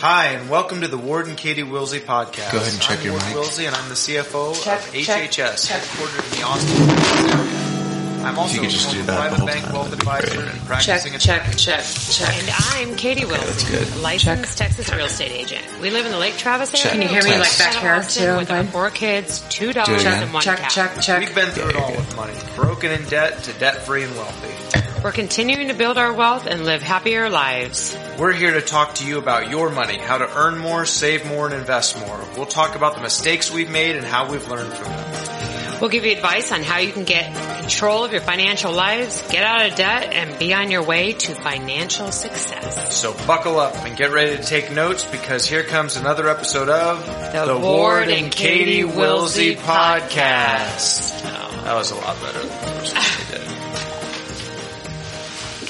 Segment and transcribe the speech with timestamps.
[0.00, 2.52] Hi, and welcome to the Ward and Katie Wilsey podcast.
[2.52, 3.34] Go ahead and check I'm your Ward mic.
[3.36, 5.82] Wilsey, and I'm the CFO Check, of check, HHS, check.
[5.82, 8.24] headquartered in the Austin area.
[8.24, 10.40] I'm also you could a just former do that the private bank time, wealth advisor
[10.40, 11.56] and Check, practicing check, attorney.
[11.56, 12.28] check, check.
[12.28, 14.02] Check and I'm Katie that's Wilsey, good.
[14.02, 15.64] licensed Texas real estate agent.
[15.80, 16.90] We live in the Lake Travis area.
[16.92, 18.36] Can you hear me like outside back of here, too?
[18.36, 20.70] With our four kids, two Do dogs, and one Check, cat.
[20.70, 21.20] check, check.
[21.20, 24.14] We've been through it all you're with money, broken in debt to debt free and
[24.14, 24.87] wealthy.
[25.02, 27.96] We're continuing to build our wealth and live happier lives.
[28.18, 31.46] We're here to talk to you about your money, how to earn more, save more,
[31.46, 32.20] and invest more.
[32.36, 35.80] We'll talk about the mistakes we've made and how we've learned from them.
[35.80, 39.44] We'll give you advice on how you can get control of your financial lives, get
[39.44, 42.96] out of debt, and be on your way to financial success.
[42.96, 47.06] So buckle up and get ready to take notes because here comes another episode of
[47.46, 51.22] The Ward and Katie Wilsey podcast.
[51.22, 53.17] That was a lot better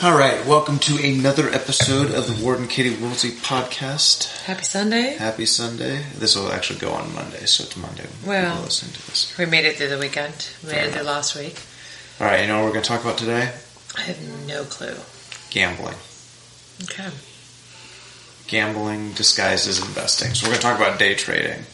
[0.01, 4.45] All right, welcome to another episode of the Ward and Katie Wilsey podcast.
[4.45, 5.17] Happy Sunday.
[5.17, 6.05] Happy Sunday.
[6.17, 8.51] This will actually go on Monday, so it's Monday when Well.
[8.53, 9.37] people listen to this.
[9.37, 10.51] We made it through the weekend.
[10.65, 11.61] We made it through last week.
[12.21, 13.53] All right, you know what we're going to talk about today?
[13.97, 14.95] I have no clue.
[15.51, 15.97] Gambling.
[16.85, 17.09] Okay.
[18.47, 20.33] Gambling disguises investing.
[20.35, 21.65] So we're going to talk about day trading.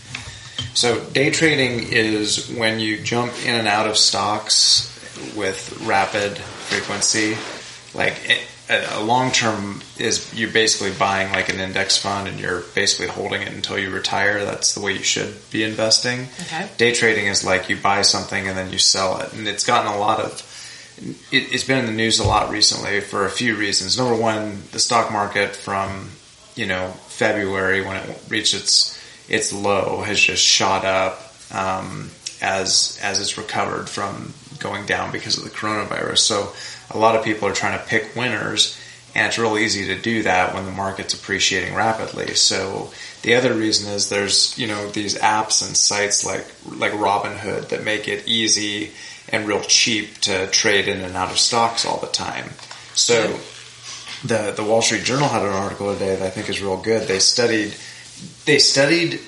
[0.72, 4.90] So day trading is when you jump in and out of stocks
[5.36, 7.36] with rapid frequency.
[7.94, 12.62] Like a, a long term is you're basically buying like an index fund and you're
[12.74, 14.44] basically holding it until you retire.
[14.44, 16.28] That's the way you should be investing.
[16.42, 16.68] Okay.
[16.76, 19.92] Day trading is like you buy something and then you sell it, and it's gotten
[19.92, 20.50] a lot of.
[21.32, 23.98] It, it's been in the news a lot recently for a few reasons.
[23.98, 26.10] Number one, the stock market from
[26.54, 32.98] you know February when it reached its its low has just shot up um, as
[33.02, 36.18] as it's recovered from going down because of the coronavirus.
[36.18, 36.52] So
[36.90, 38.78] a lot of people are trying to pick winners,
[39.14, 42.34] and it's real easy to do that when the market's appreciating rapidly.
[42.34, 42.90] So
[43.22, 47.84] the other reason is there's you know these apps and sites like like Robinhood that
[47.84, 48.90] make it easy
[49.28, 52.50] and real cheap to trade in and out of stocks all the time.
[52.94, 53.38] So
[54.24, 57.08] the the Wall Street Journal had an article today that I think is real good.
[57.08, 57.74] They studied
[58.44, 59.20] they studied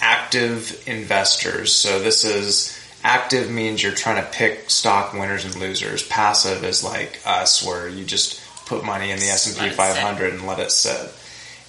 [0.00, 1.74] active investors.
[1.74, 6.06] So this is active means you're trying to pick stock winners and losers.
[6.06, 9.68] Passive is like us where you just put money in the S and P Let
[9.68, 9.76] it sit.
[9.76, 11.14] 500 and let it sit.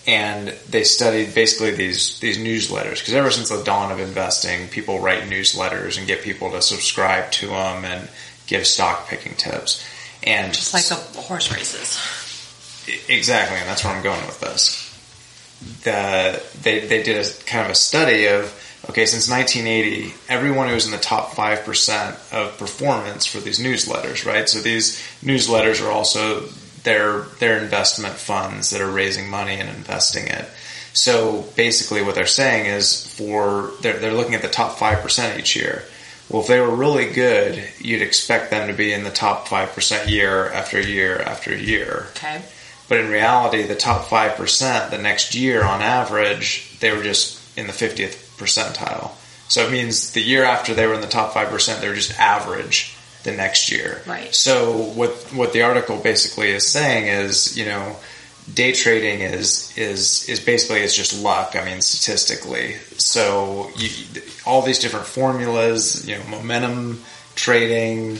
[0.08, 5.00] And they studied basically these these newsletters because ever since the dawn of investing, people
[5.00, 8.10] write newsletters and get people to subscribe to them and
[8.48, 9.86] give stock picking tips.
[10.24, 12.00] And Just like the horse races.
[13.08, 14.88] Exactly, and that's where I'm going with this.
[15.84, 18.52] The they they did a kind of a study of
[18.90, 23.60] okay since 1980, everyone who was in the top five percent of performance for these
[23.60, 24.48] newsletters, right?
[24.48, 26.42] So these newsletters are also
[26.84, 30.46] their their investment funds that are raising money and investing it.
[30.94, 35.40] So basically, what they're saying is for they're they're looking at the top five percent
[35.40, 35.84] each year.
[36.30, 39.74] Well, if they were really good, you'd expect them to be in the top five
[39.74, 42.08] percent year after year after year.
[42.16, 42.42] Okay.
[42.92, 47.68] But in reality, the top 5% the next year on average, they were just in
[47.68, 49.12] the 50th percentile.
[49.48, 52.18] So it means the year after they were in the top 5%, they were just
[52.20, 54.02] average the next year.
[54.08, 54.34] Right.
[54.34, 57.98] So what, what the article basically is saying is, you know,
[58.54, 61.56] day trading is, is, is basically, it's just luck.
[61.56, 62.76] I mean, statistically.
[62.98, 63.90] So you,
[64.46, 67.04] all these different formulas, you know, momentum
[67.36, 68.20] trading,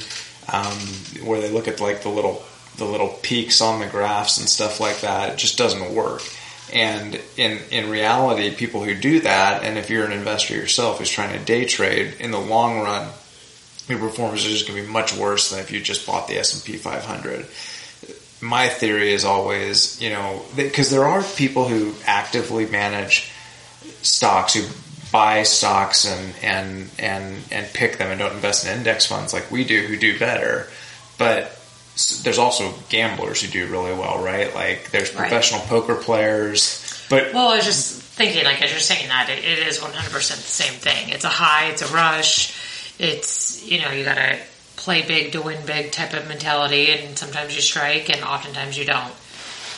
[0.52, 0.78] um,
[1.24, 2.44] where they look at like the little
[2.78, 5.34] the little peaks on the graphs and stuff like that.
[5.34, 6.22] It just doesn't work.
[6.74, 11.10] And in in reality, people who do that, and if you're an investor yourself who's
[11.10, 13.10] trying to day trade, in the long run,
[13.88, 16.38] your performance is just going to be much worse than if you just bought the
[16.38, 17.46] S and P 500.
[18.42, 23.32] My theory is always, you know, because there are people who actively manage
[24.02, 24.66] stocks who
[25.12, 29.52] buy stocks and and and and pick them and don't invest in index funds like
[29.52, 30.68] we do who do better
[31.18, 31.61] but
[32.24, 35.28] there's also gamblers who do really well right like there's Right.
[35.28, 39.44] professional poker players but Well, I was just thinking, like, as you're saying that, it,
[39.44, 41.10] it is 100% the same thing.
[41.10, 42.56] It's a high, it's a rush,
[43.00, 44.38] it's, you know, you gotta
[44.78, 48.86] play big to win big type of mentality, and sometimes you strike, and oftentimes you
[48.86, 49.14] don't.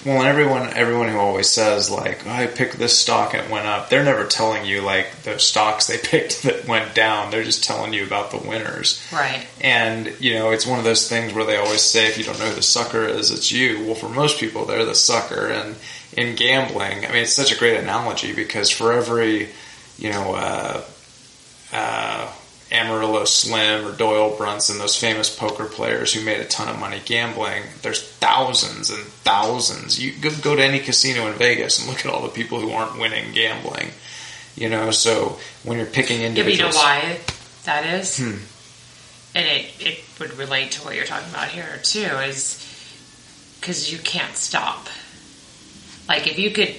[0.05, 3.50] Well and everyone everyone who always says like oh, I picked this stock and it
[3.50, 7.44] went up they're never telling you like the stocks they picked that went down they're
[7.44, 9.45] just telling you about the winners Right.
[9.61, 12.39] And, you know, it's one of those things where they always say if you don't
[12.39, 13.85] know who the sucker is, it's you.
[13.85, 15.47] Well, for most people, they're the sucker.
[15.47, 15.75] And
[16.17, 19.49] in gambling, I mean, it's such a great analogy because for every,
[19.97, 20.83] you know, uh,
[21.71, 22.31] uh,
[22.73, 26.99] Amarillo Slim or Doyle Brunson, those famous poker players who made a ton of money
[27.05, 27.63] gambling.
[27.83, 30.03] There's thousands and thousands.
[30.03, 32.99] You go, to any casino in Vegas and look at all the people who aren't
[32.99, 33.91] winning gambling.
[34.55, 37.19] You know, so when you're picking but you know why
[37.65, 38.17] that is?
[38.17, 38.37] Hmm.
[39.35, 42.59] And it, it would relate to what you're talking about here, too, is
[43.59, 44.87] because you can't stop.
[46.07, 46.75] Like, if you could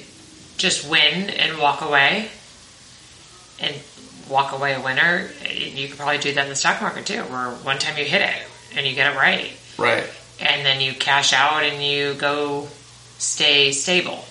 [0.56, 2.29] just win and walk away
[3.58, 3.75] and
[4.29, 7.50] walk away a winner, you could probably do that in the stock market, too, where
[7.50, 8.35] one time you hit it
[8.76, 9.53] and you get it right.
[9.79, 10.05] right?
[10.41, 12.67] and then you cash out and you go
[13.19, 14.25] stay stable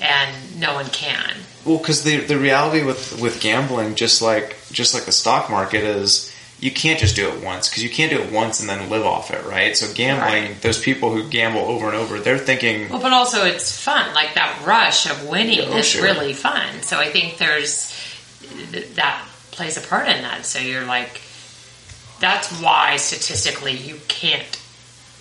[0.00, 1.30] and no one can
[1.66, 5.84] Well, because the the reality with with gambling, just like just like the stock market,
[5.84, 8.88] is you can't just do it once because you can't do it once and then
[8.88, 9.76] live off it, right?
[9.76, 10.62] So gambling, Right.
[10.62, 14.34] those people who gamble over and over, they're thinking, well but also it's fun like
[14.34, 16.02] that rush of winning Oh, is sure.
[16.02, 17.95] really fun so i think there's th-
[18.94, 20.44] that plays a part in that.
[20.46, 21.20] So you're like
[22.20, 24.60] that's why statistically you can't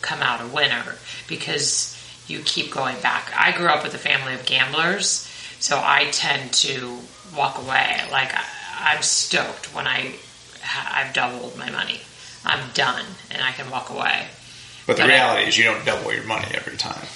[0.02, 0.96] come out a winner
[1.28, 1.92] because
[2.28, 3.32] you keep going back.
[3.38, 7.00] I grew up with a family of gamblers so i tend to
[7.36, 8.00] walk away.
[8.12, 8.44] Like I,
[8.80, 10.16] i'm stoked when I,
[10.92, 12.02] I've doubled my money.
[12.46, 14.28] I'm done and i can walk away.
[14.88, 17.08] But the But I- reality is you don't double your money every time.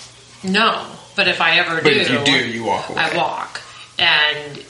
[0.44, 0.86] no
[1.16, 3.02] but if i ever But do if you do, you walk away.
[3.02, 3.62] I walk,
[3.98, 4.64] and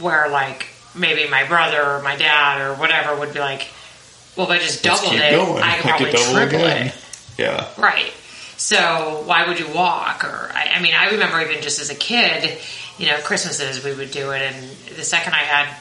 [0.00, 3.68] where like maybe my brother or my dad or whatever would be like,
[4.36, 5.62] "Well, if I just doubled it, going.
[5.62, 7.06] I could I probably could double triple again." it."
[7.38, 8.12] Yeah, Right.
[8.56, 10.22] So why would you walk?
[10.24, 12.58] Or I, I mean, I remember even just as a kid,
[12.98, 15.74] you know, Christmases we would do it, and the second I had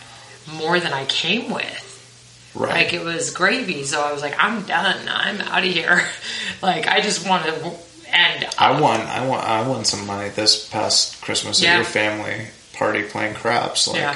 [0.54, 2.72] more than I came with, right.
[2.72, 3.84] like it was gravy.
[3.84, 5.10] So I was like, I'm done.
[5.10, 6.04] I'm out of here.
[6.62, 7.74] like I just want to.
[8.12, 9.02] And I won.
[9.02, 9.40] I won.
[9.44, 11.72] I won some money this past Christmas Yeah.
[11.72, 12.48] at your family
[12.80, 13.88] party playing craps.
[13.88, 14.16] Like Yeah.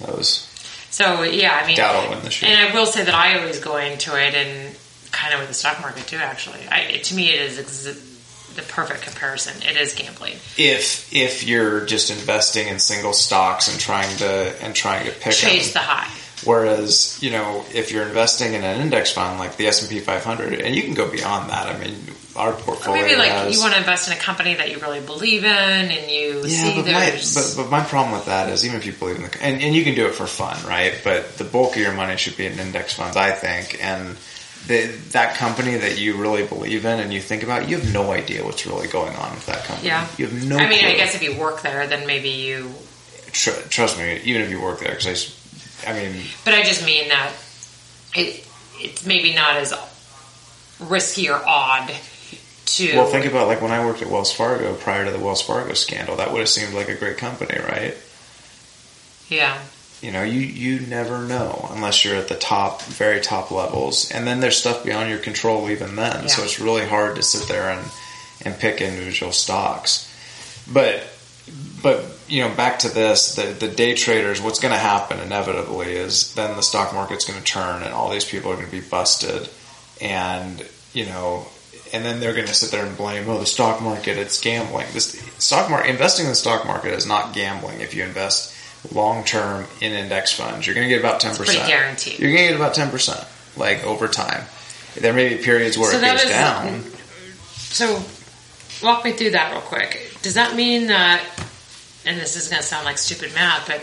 [0.00, 0.44] that was.
[0.90, 2.50] So yeah, I mean, Doubt I'll win this year.
[2.50, 4.74] And I will say that I always go into it, and
[5.12, 6.16] kind of with the stock market too.
[6.16, 8.06] Actually, I, to me, it is ex-
[8.56, 9.52] the perfect comparison.
[9.62, 10.34] It is gambling.
[10.56, 15.34] If if you're just investing in single stocks and trying to and trying to pick
[15.34, 16.10] Chase them, the high.
[16.44, 20.00] Whereas, you know, if you're investing in an index fund like the S and P
[20.00, 21.66] 500, and you can go beyond that.
[21.66, 21.96] I mean,
[22.38, 25.00] our Or maybe like has, you want to invest in a company that you really
[25.00, 28.64] believe in, and you yeah, see but my, but, but my problem with that is
[28.64, 31.00] even if you believe in the and, and you can do it for fun, right?
[31.02, 34.16] But the bulk of your money should be in index funds, I think, and
[34.66, 38.12] the, that company that you really believe in and you think about, you have no
[38.12, 39.88] idea what's really going on with that company.
[39.88, 40.06] yeah.
[40.16, 40.56] you have no.
[40.56, 42.72] I mean, I guess if you work there, then maybe you.
[43.32, 45.34] Tr- trust me, even if you work there, because
[45.86, 47.32] I, I mean, But I just mean that
[48.14, 48.46] it
[48.80, 49.74] it's maybe not as
[50.80, 51.90] risky or odd
[52.76, 52.96] to.
[52.96, 55.74] Well, think about like when I worked at Wells Fargo prior to the Wells Fargo
[55.74, 56.16] scandal.
[56.16, 57.96] That would have seemed like a great company, right?
[59.28, 59.58] yeah.
[60.00, 64.26] You know, you you never know unless you're at the top, very top levels, and
[64.26, 66.28] then there's stuff beyond your control even then.
[66.28, 67.90] So it's really hard to sit there and
[68.44, 70.06] and pick individual stocks.
[70.72, 71.02] But
[71.82, 74.40] but you know, back to this, the the day traders.
[74.40, 78.10] What's going to happen inevitably is then the stock market's going to turn, and all
[78.10, 79.48] these people are going to be busted,
[80.00, 81.46] and you know,
[81.92, 84.86] and then they're going to sit there and blame, oh, the stock market, it's gambling.
[84.92, 87.80] This stock market, investing in the stock market is not gambling.
[87.80, 88.54] If you invest
[88.92, 91.66] long term in index funds, you're going to get about ten percent.
[91.66, 92.18] guaranteed.
[92.18, 93.26] You're going to get about ten percent,
[93.56, 94.44] like over time.
[94.96, 96.82] There may be periods where So it goes is- down.
[97.70, 98.02] So,
[98.86, 100.16] walk me through that real quick.
[100.22, 101.22] Does that mean that,
[102.06, 103.80] and this is going to sound like stupid math, but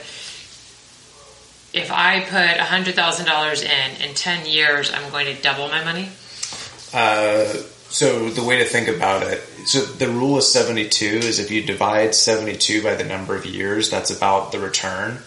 [1.73, 6.09] if I put $100,000 in, in 10 years, I'm going to double my money?
[6.93, 7.53] Uh,
[7.95, 11.63] so the way to think about it, so the rule of 72 is if you
[11.63, 15.19] divide 72 by the number of years, that's about the return.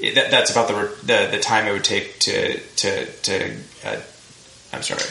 [0.00, 3.56] That, that's about the, the the time it would take to to to.
[3.84, 4.00] Uh,
[4.72, 5.08] I'm sorry.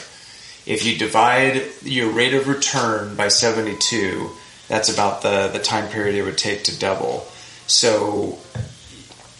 [0.66, 4.28] If you divide your rate of return by 72,
[4.68, 7.26] that's about the the time period it would take to double.
[7.66, 8.38] So,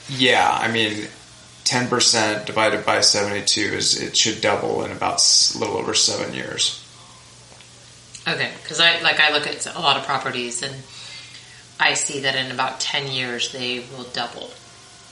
[0.08, 1.08] yeah, I mean,
[1.64, 5.20] 10% divided by 72 is it should double in about
[5.54, 6.82] a little over seven years.
[8.26, 10.74] Okay, because I like I look at a lot of properties and
[11.78, 14.50] I see that in about 10 years they will double.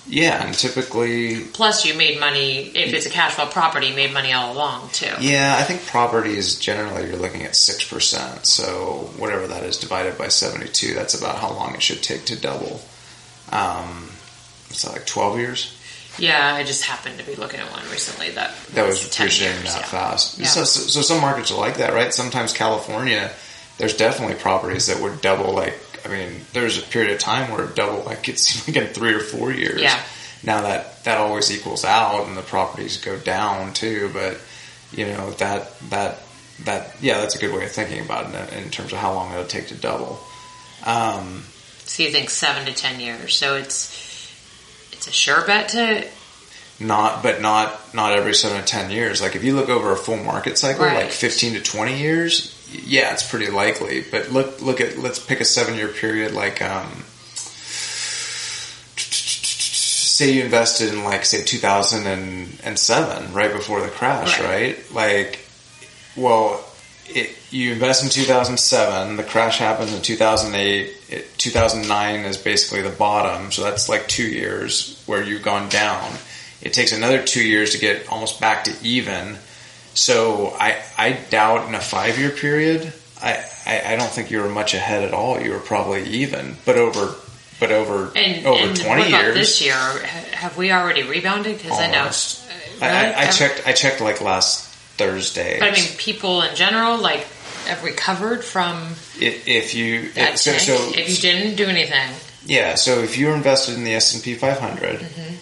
[0.06, 4.12] Yeah, and typically, Plus, you made money, if it's a cash flow property, you made
[4.12, 5.10] money all along too.
[5.18, 8.44] yeah, I think properties generally you're looking at 6%.
[8.44, 12.36] So whatever that is divided by 72, that's about how long it should take to
[12.38, 12.82] double.
[13.50, 14.10] Um,
[14.82, 15.73] that like 12 years?
[16.18, 19.56] Yeah, I just happened to be looking at one recently that That was 10 appreciating
[19.62, 19.86] years, that yeah.
[19.86, 20.38] fast.
[20.38, 20.46] Yeah.
[20.46, 22.12] So, so, so some markets are like that, right?
[22.14, 23.30] Sometimes California,
[23.78, 25.52] there's definitely properties that would double.
[25.54, 28.06] Like, I mean, there's a period of time where it doubled.
[28.06, 29.80] Like it seemed like in three or four years.
[29.80, 30.00] Yeah.
[30.42, 34.10] Now that that always equals out, and the properties go down too.
[34.12, 34.38] But
[34.92, 36.20] you know that that
[36.64, 39.14] that yeah, that's a good way of thinking about it in, in terms of how
[39.14, 40.20] long it'll take to double.
[40.84, 41.44] Um,
[41.86, 43.34] So you think seven to ten years.
[43.36, 43.88] So it's
[45.06, 46.06] it's a sure bet to
[46.80, 49.20] not, but not not every seven to ten years.
[49.22, 51.04] Like if you look over a full market cycle, Right.
[51.04, 54.02] like fifteen to twenty years, yeah, it's pretty likely.
[54.10, 56.32] But look look at let's pick a seven year period.
[56.32, 57.04] Like um,
[58.96, 64.48] say you invested in like say two thousand and seven, right before the crash, Right.
[64.48, 64.92] right?
[64.92, 65.38] Like,
[66.16, 66.64] well.
[67.06, 72.96] It, you invest in 2007, the crash happens in 2008, it, 2009 is basically the
[72.96, 76.10] bottom, so that's like two years where you've gone down.
[76.62, 79.36] It takes another two years to get almost back to even.
[79.92, 82.92] So I, I doubt in a five year period,
[83.22, 85.40] I, I, I don't think you were much ahead at all.
[85.40, 87.14] You were probably even, but over,
[87.60, 89.34] but over, and, over and 20 what about years.
[89.36, 89.74] this year?
[89.74, 91.58] Have we already rebounded?
[91.58, 91.98] Because I know.
[91.98, 92.48] Almost.
[92.80, 93.14] uh, I, really?
[93.14, 95.58] I, I checked, I checked like last Thursday.
[95.60, 97.26] But I mean, people in general, like,
[97.66, 102.10] have recovered from if, if you, so, so if you didn't do anything,
[102.46, 105.34] Yeah, so if you were invested in the S and P 500, Mm-hmm.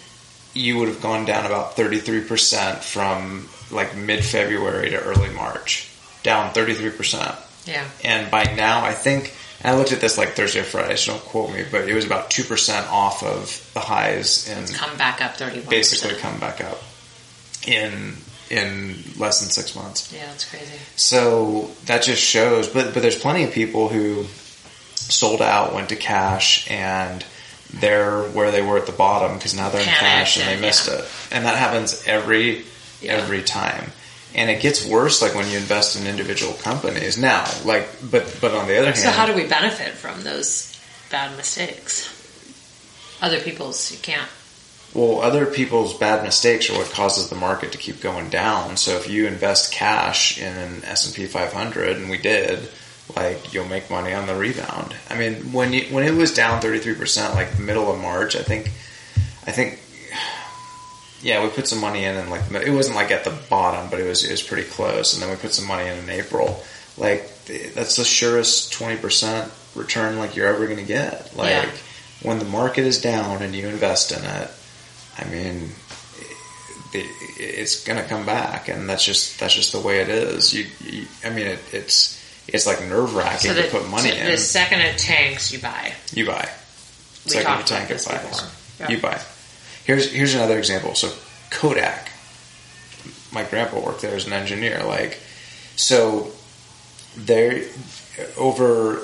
[0.53, 5.89] you would have gone down about 33 percent from like mid February to early March,
[6.23, 7.35] down 33 percent.
[7.65, 7.85] yeah.
[8.03, 11.13] And by now, I think and I looked at this like Thursday or Friday, so
[11.13, 14.95] don't quote me, but it was about two percent off of the highs and Come
[14.97, 16.81] back up 31 basically come back up
[17.67, 18.13] in
[18.53, 20.13] in less than six months.
[20.13, 20.77] Yeah, that's crazy.
[20.95, 24.25] So that just shows, but but there's plenty of people who
[24.95, 27.25] sold out, went to cash, and
[27.73, 30.87] they're where they were at the bottom because now they're in cash and they missed
[30.87, 30.99] yeah.
[30.99, 32.63] it, and that happens every
[33.01, 33.13] Yeah.
[33.17, 33.91] every time.
[34.35, 37.17] And it gets worse, like when you invest in individual companies.
[37.17, 40.75] Now, like, but but on the other hand, So how do we benefit from those
[41.11, 42.09] bad mistakes?
[43.21, 44.29] Other people's, you can't.
[44.93, 48.77] Well, other people's bad mistakes are what causes the market to keep going down.
[48.77, 52.69] So if you invest cash in an S and P 500, and we did,
[53.15, 54.95] like you'll make money on the rebound.
[55.09, 58.43] I mean, when you when it was down 33 percent, like middle of March, I
[58.43, 58.67] think,
[59.47, 59.79] I think,
[61.21, 63.99] yeah, we put some money in, and like it wasn't like at the bottom, but
[63.99, 65.13] it was it was pretty close.
[65.13, 66.63] And then we put some money in in April.
[66.97, 67.29] Like
[67.73, 71.35] that's the surest 20 percent return like you're ever going to get.
[71.35, 71.69] Like Yeah.
[72.21, 74.51] when the market is down and you invest in it.
[75.17, 75.69] I mean,
[76.93, 80.53] it's going to come back, and that's just that's just the way it is.
[80.53, 84.15] You, you I mean, it, it's it's like nerve wracking So to put money so
[84.15, 84.31] in.
[84.31, 85.93] the second it tanks, you buy.
[86.13, 86.49] you buy.
[87.25, 88.43] We Second tank it this buys.
[88.79, 88.89] Yeah.
[88.89, 89.21] You buy.
[89.85, 90.95] Here's here's another example.
[90.95, 91.11] So
[91.49, 92.09] Kodak.
[93.31, 94.83] My grandpa worked there as an engineer.
[94.83, 95.19] Like,
[95.75, 96.31] so
[97.17, 97.67] they
[98.37, 99.03] over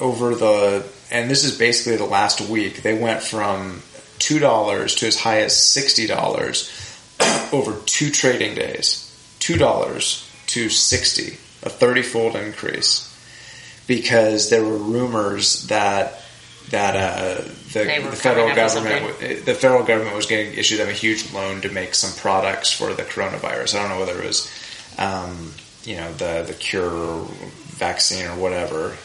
[0.00, 2.82] over the and this is basically the last week.
[2.82, 3.82] They went from
[4.20, 6.70] two dollars to as high as sixty dollars
[7.52, 9.06] over two trading days.
[9.40, 13.08] Two dollars to sixty, a thirty fold increase
[13.88, 16.22] because there were rumors that
[16.70, 20.58] that uh, the, the federal coming up with government the federal government was going to
[20.58, 23.74] issue them a huge loan to make some products for the coronavirus.
[23.74, 24.48] I don't know whether it was
[24.98, 27.24] um, you know the the cure
[27.78, 28.96] vaccine or whatever.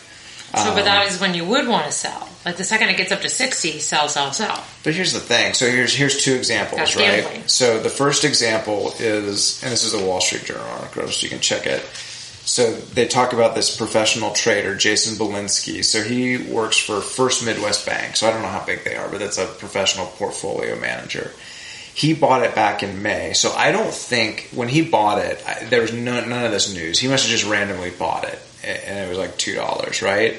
[0.57, 2.27] So, but Um, that is when you would want to sell.
[2.45, 4.63] Like the second it gets up to 60, sell, sell, sell.
[4.83, 5.53] But here's the thing.
[5.53, 7.23] So here's here's two examples, That's right?
[7.23, 7.47] gambling.
[7.47, 11.29] So the first example is, and this is a Wall Street Journal article, so you
[11.29, 11.81] can check it.
[12.47, 15.83] So they talk about this professional trader, Jason Belinsky.
[15.83, 18.15] So he works for First Midwest Bank.
[18.15, 21.31] So I don't know how big they are, but that's a professional portfolio manager.
[21.95, 23.33] He bought it back in May.
[23.33, 26.71] So I don't think when he bought it, I, there was none, none of this
[26.71, 26.99] news.
[26.99, 30.37] He must have just randomly bought it, and it was like two dollars, right?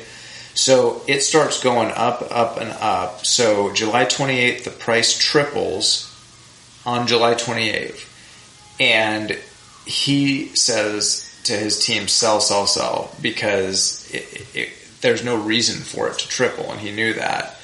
[0.55, 3.27] So it starts going up, up, and up.
[3.27, 6.11] So July 28th, the price triples
[6.87, 8.09] on July 28th.
[8.81, 9.39] And
[9.87, 14.69] he says to his team, sell, sell, sell, because it, it,
[15.03, 17.57] there's no reason for it to triple, and he knew that.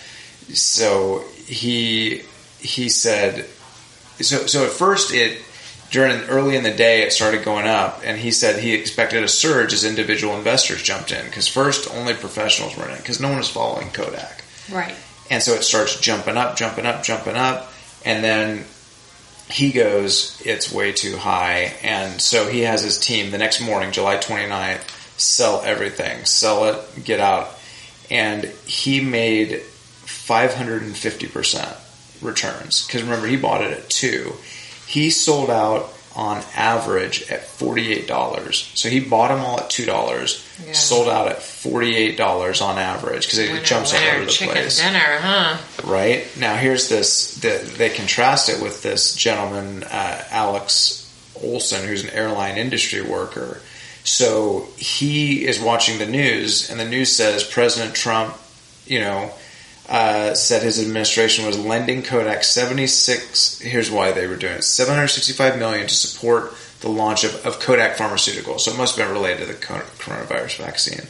[0.53, 2.23] So he
[2.59, 3.47] he said,
[4.21, 5.41] so so at first it
[5.93, 9.29] during early in the day it started going up, and he said he expected a
[9.29, 13.29] surge as individual investors jumped in because first only professionals were in it because no
[13.29, 14.43] one was following Kodak.
[14.71, 14.97] Right.
[15.31, 17.73] And so it starts jumping up, jumping up, jumping up.
[18.05, 18.65] And then
[19.51, 21.75] he goes, it's way too high.
[21.83, 27.05] And so he has his team the next morning, July 29th, sell everything, sell it,
[27.05, 27.51] get out.
[28.11, 29.63] And he made
[30.05, 32.87] 550% returns.
[32.87, 34.33] Because remember, he bought it at two.
[34.93, 38.77] He sold out on average at $48.
[38.77, 40.73] So he bought them all at $2, Yeah.
[40.75, 44.77] sold out at $48 on average because it Winner, jumps all over the chicken place.
[44.77, 45.57] dinner, huh?
[45.85, 46.27] Right?
[46.39, 51.11] Now here's this, the, they contrast it with this gentleman, uh, Alex
[51.43, 53.63] Olson, who's an airline industry worker.
[54.05, 58.37] So he is watching the news and the news says President Trump,
[58.87, 59.31] you know,
[59.93, 63.59] uh, said his administration was lending Kodak 76.
[63.59, 67.99] Here's why they were doing it: 765 million to support the launch of, of Kodak
[67.99, 68.61] Pharmaceuticals.
[68.61, 71.07] So it must have been related to the coronavirus vaccine.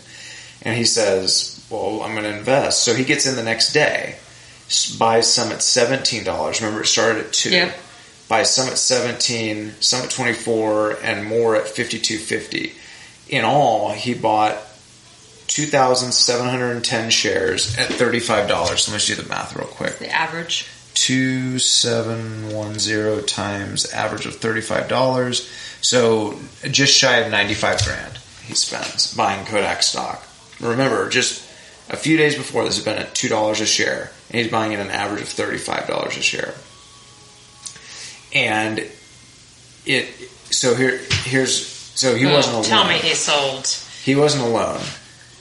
[0.62, 4.16] And he says, "Well, I'm going to invest." So he gets in the next day,
[4.98, 6.60] buys some at 17 dollars.
[6.60, 7.50] Remember, it started at two.
[7.50, 7.78] Yep.
[8.28, 12.72] Buys some at 17, some at 24, and more at 52.50.
[13.28, 14.56] In all, he bought
[15.48, 18.78] 2,710 shares at $35.
[18.78, 19.98] So let's do the math real quick.
[19.98, 20.66] The average.
[20.94, 25.48] 2710 times average of $35.
[25.82, 26.38] So
[26.70, 30.26] just shy of 95 grand he spends buying Kodak stock.
[30.60, 31.42] Remember, just
[31.88, 34.78] a few days before this has been at $2 a share and he's buying it
[34.78, 36.54] at an average of $35 a share.
[38.34, 38.78] And
[39.84, 40.08] it
[40.50, 42.64] so here here's so he Well, wasn't alone.
[42.64, 43.66] Tell me he sold.
[44.02, 44.80] He wasn't alone.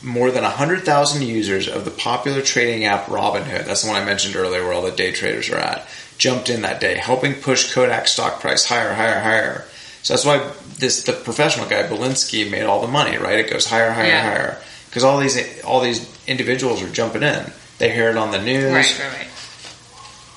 [0.04, 4.36] More than 100,000 users of the popular trading app Robinhood, that's the one I mentioned
[4.36, 8.08] earlier where all the day traders are at, jumped in that day, helping push Kodak
[8.08, 9.66] stock price higher, higher, higher.
[10.02, 13.38] So that's why this the professional guy Belinsky made all the money, right?
[13.40, 14.22] It goes higher, higher, Yeah.
[14.24, 14.58] higher
[14.90, 17.52] because all these all these individuals are jumping in.
[17.78, 19.28] They hear it on the news, Right, right, right.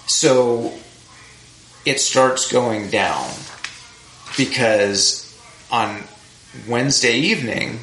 [0.07, 0.75] so
[1.87, 3.31] it starts going down
[4.37, 5.35] because
[5.71, 6.03] on
[6.69, 7.81] Wednesday evening,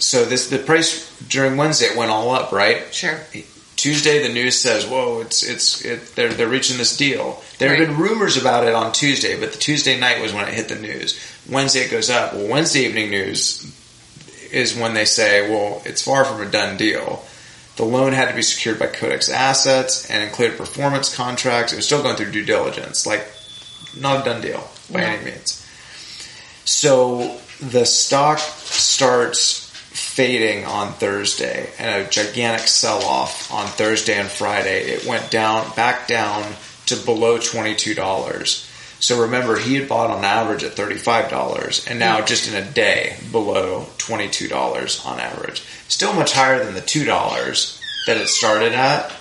[0.00, 2.92] so this the price during Wednesday it went all up, right?
[2.92, 3.18] Sure.
[3.76, 7.78] Tuesday the news says, "Whoa, it's it's it, they're they're reaching this deal." There have
[7.78, 7.88] Right.
[7.88, 10.74] been rumors about it on Tuesday, but the Tuesday night was when it hit the
[10.76, 11.18] news.
[11.48, 12.34] Wednesday it goes up.
[12.34, 13.64] Well, Wednesday evening news
[14.50, 17.24] is when they say, "Well, it's far from a done deal."
[17.76, 21.72] The loan had to be secured by Kodak's assets and included performance contracts.
[21.72, 23.26] It was still going through due diligence, like
[23.96, 25.06] not a done deal by No.
[25.06, 25.62] any means.
[26.66, 29.69] So the stock starts
[30.00, 34.90] fading on Thursday and a gigantic sell off on Thursday and Friday.
[34.90, 36.54] It went down, back down
[36.86, 38.66] to below $22.
[39.00, 43.16] So remember, he had bought on average at $35 and now just in a day
[43.30, 45.62] below $22 on average.
[45.88, 49.12] Still much higher than the $2 that it started at.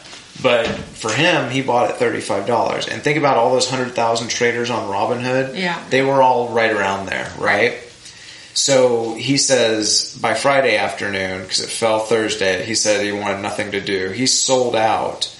[0.41, 2.88] But for him, he bought at $35.
[2.91, 5.58] And think about all those 100,000 traders on Robinhood.
[5.58, 5.84] Yeah.
[5.89, 7.73] They were all right around there, right?
[8.60, 13.72] So he says by Friday afternoon, because it fell Thursday, he said he wanted nothing
[13.72, 14.10] to do.
[14.10, 15.34] He sold out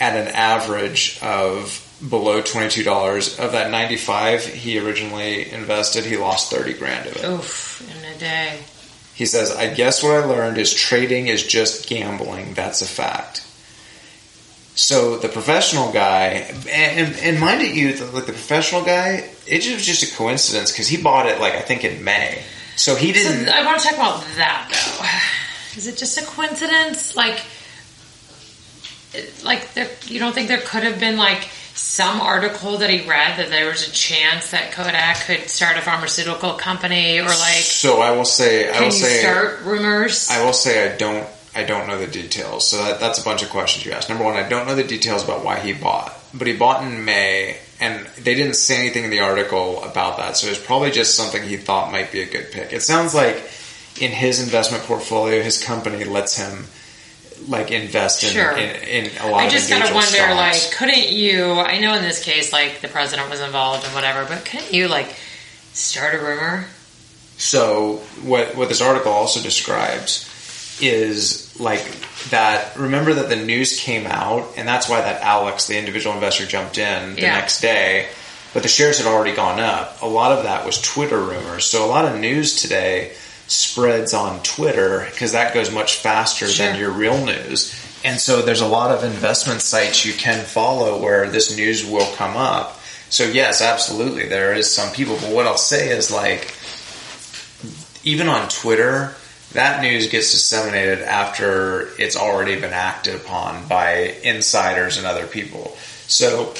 [0.00, 3.38] at an average of below $22.
[3.38, 7.24] Of that 95 he originally invested, he lost 30 grand of it.
[7.26, 8.58] Oof, in a day.
[9.14, 12.54] He says, I guess what I learned is trading is just gambling.
[12.54, 13.46] That's a fact.
[14.76, 20.02] So the professional guy, and, and, mind you, like the professional guy, it was just
[20.02, 22.42] a coincidence because he bought it like I think in May.
[22.76, 23.48] So he So didn't.
[23.48, 25.78] I want to talk about that though.
[25.78, 27.16] Is it just a coincidence?
[27.16, 27.40] Like,
[29.44, 33.38] like there, you don't think there could have been like some article that he read
[33.38, 38.00] that there was a chance that Kodak could start a pharmaceutical company or like so
[38.00, 40.28] I will say, I will say, start rumors?
[40.30, 42.68] I will say, I don't, I don't know the details.
[42.68, 44.08] So that, that's a bunch of questions you asked.
[44.08, 47.04] Number one, I don't know the details about why he bought, but he bought in
[47.04, 50.36] May, and they didn't say anything in the article about that.
[50.36, 52.72] So it's probably just something he thought might be a good pick.
[52.72, 53.36] It sounds like
[54.00, 56.66] in his investment portfolio, his company lets him
[57.48, 58.52] like invest in Sure.
[58.52, 59.46] in, in a lot of.
[59.46, 60.64] I just gotta individual wonder, stocks.
[60.68, 61.52] like, couldn't you?
[61.52, 64.88] I know in this case, like the president was involved and whatever, but couldn't you
[64.88, 65.14] like
[65.72, 66.66] start a rumor?
[67.38, 70.24] So what what this article also describes
[70.80, 71.82] is like
[72.30, 72.76] that.
[72.76, 76.78] Remember that the news came out, and that's why that Alex, the individual investor, jumped
[76.78, 77.34] in the Yeah.
[77.34, 78.08] next day.
[78.54, 79.98] But the shares had already gone up.
[80.02, 81.66] A lot of that was Twitter rumors.
[81.66, 83.12] So a lot of news today
[83.48, 86.66] spreads on Twitter because that goes much faster Sure.
[86.66, 87.74] than your real news.
[88.02, 92.10] And so there's a lot of investment sites you can follow where this news will
[92.16, 92.80] come up.
[93.10, 95.16] So yes, absolutely, there is some people.
[95.20, 96.52] But what I'll say is like,
[98.04, 99.15] even on Twitter,
[99.52, 105.76] that news gets disseminated after it's already been acted upon by insiders and other people.
[106.08, 106.52] So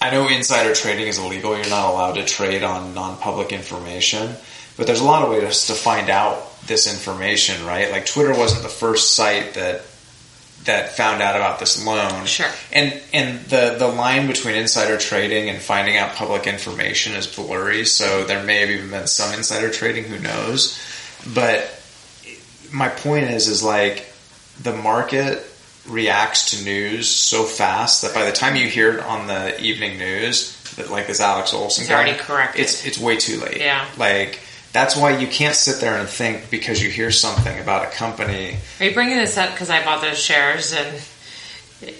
[0.00, 1.56] I know insider trading is illegal.
[1.56, 4.34] You're not allowed to trade on non-public information,
[4.76, 7.90] but there's a lot of ways to find out this information, right?
[7.90, 9.82] Like Twitter wasn't the first site that
[10.64, 12.26] that found out about this loan.
[12.26, 12.50] Sure.
[12.72, 17.84] And and the the line between insider trading and finding out public information is blurry.
[17.84, 20.04] So there may have even been some insider trading.
[20.04, 20.78] Who knows?
[21.34, 21.79] But
[22.72, 24.06] my point is, is like
[24.62, 25.46] the market
[25.88, 29.98] reacts to news so fast that by the time you hear it on the evening
[29.98, 32.60] news, that like this Alex Olson, It's guy, already corrected.
[32.60, 33.58] It's it's way too late.
[33.58, 33.86] Yeah.
[33.96, 34.40] Like
[34.72, 38.56] that's why you can't sit there and think because you hear something about a company.
[38.78, 40.94] Are you bringing this up because I bought those shares in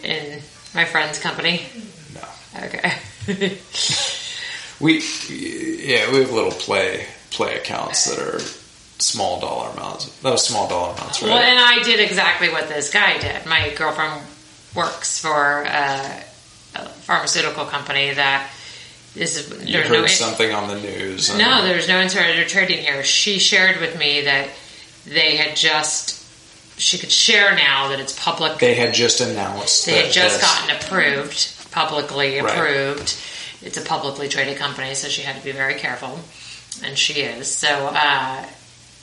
[0.04, 0.40] in
[0.74, 1.62] my friend's company?
[2.14, 2.92] No, Okay.
[4.80, 8.40] we yeah we have little play play accounts that are
[9.00, 10.06] small dollar amounts.
[10.20, 11.28] Those small dollar amounts, right?
[11.30, 13.46] Well, and I did exactly what this guy did.
[13.46, 14.22] My girlfriend
[14.74, 16.22] works for a,
[16.76, 18.50] a pharmaceutical company that
[19.16, 19.50] is.
[19.66, 21.36] you heard no something on the news.
[21.36, 23.02] no there's no insider trading here.
[23.02, 24.48] She shared with me that
[25.06, 26.20] they had just
[26.80, 28.58] she could share now that it's public.
[28.58, 29.86] They had just announced.
[29.86, 32.50] They had just gotten approved, publicly Right.
[32.56, 33.16] approved.
[33.62, 36.18] It's a publicly traded company, so she had to be very careful,
[36.82, 37.54] and she is.
[37.54, 38.46] So uh,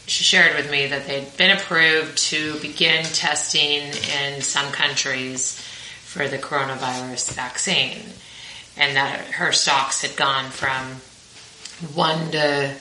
[0.07, 3.83] she shared with me that they'd been approved to begin testing
[4.17, 5.61] in some countries
[6.03, 7.99] for the coronavirus vaccine,
[8.77, 11.01] and that her stocks had gone from
[11.93, 12.73] one to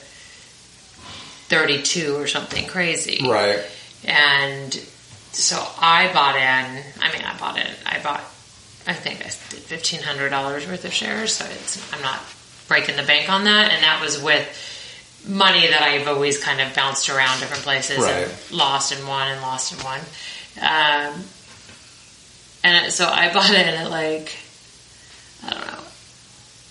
[1.49, 3.27] thirty-two or something crazy.
[3.27, 3.59] Right.
[4.05, 4.73] And
[5.33, 6.83] so I bought in.
[7.01, 7.67] I mean, I bought in.
[7.85, 8.21] I bought.
[8.87, 11.33] I think I did fifteen hundred dollars worth of shares.
[11.33, 11.93] So it's.
[11.93, 12.21] I'm not
[12.67, 14.47] breaking the bank on that, and that was with
[15.27, 18.27] money that I've always kind of bounced around different places Right.
[18.27, 19.99] and lost and won and lost and won.
[20.61, 21.23] Um,
[22.63, 24.35] and so I bought it at like
[25.43, 25.79] I don't know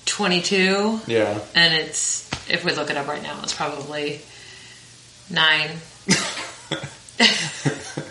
[0.07, 1.39] twenty two, Yeah.
[1.55, 4.21] and it's if we look it up right now, it's probably
[5.31, 5.71] nine.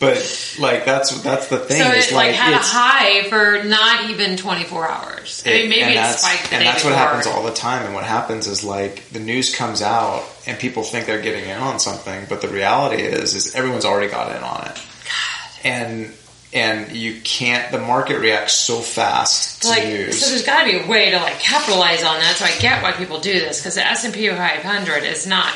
[0.00, 1.82] But like that's that's the thing.
[1.82, 5.42] So is it like, had a high for not even 24 hours.
[5.44, 6.92] I mean, maybe it that's, spiked the and that's before.
[6.92, 7.84] what happens all the time.
[7.84, 11.58] And what happens is like the news comes out and people think they're getting in
[11.58, 14.74] on something, but the reality is is everyone's already got in on it.
[14.76, 15.64] God.
[15.64, 16.12] And
[16.52, 17.72] and you can't.
[17.72, 20.20] The market reacts so fast to like, news.
[20.22, 22.36] so there's got to be a way to like capitalize on that.
[22.36, 25.52] So I get why people do this because the S and P 500 is not